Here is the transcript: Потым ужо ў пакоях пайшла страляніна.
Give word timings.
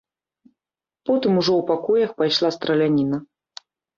Потым 1.09 1.33
ужо 1.41 1.53
ў 1.59 1.67
пакоях 1.73 2.15
пайшла 2.23 2.49
страляніна. 2.57 3.17